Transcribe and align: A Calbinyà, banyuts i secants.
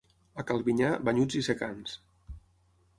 A 0.43 0.45
Calbinyà, 0.51 0.89
banyuts 1.11 1.39
i 1.43 1.45
secants. 1.51 1.97